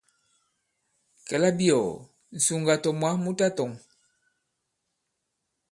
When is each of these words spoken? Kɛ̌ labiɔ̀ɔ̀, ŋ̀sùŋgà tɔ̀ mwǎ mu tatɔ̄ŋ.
Kɛ̌ 1.27 1.37
labiɔ̀ɔ̀, 1.41 1.93
ŋ̀sùŋgà 2.35 2.75
tɔ̀ 2.83 2.93
mwǎ 2.99 3.09
mu 3.23 3.31
tatɔ̄ŋ. 3.39 3.71